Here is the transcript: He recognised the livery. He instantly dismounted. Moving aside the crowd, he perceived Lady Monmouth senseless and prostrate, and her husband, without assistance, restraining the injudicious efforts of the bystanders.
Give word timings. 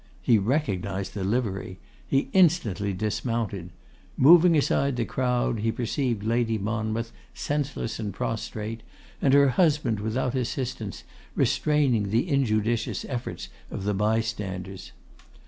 He 0.19 0.39
recognised 0.39 1.13
the 1.13 1.23
livery. 1.23 1.77
He 2.07 2.29
instantly 2.33 2.91
dismounted. 2.91 3.69
Moving 4.17 4.57
aside 4.57 4.95
the 4.95 5.05
crowd, 5.05 5.59
he 5.59 5.71
perceived 5.71 6.23
Lady 6.23 6.57
Monmouth 6.57 7.11
senseless 7.35 7.99
and 7.99 8.11
prostrate, 8.11 8.81
and 9.21 9.35
her 9.35 9.49
husband, 9.49 9.99
without 9.99 10.33
assistance, 10.33 11.03
restraining 11.35 12.09
the 12.09 12.27
injudicious 12.27 13.05
efforts 13.05 13.49
of 13.69 13.83
the 13.83 13.93
bystanders. 13.93 14.91